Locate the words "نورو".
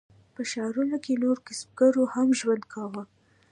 1.23-1.43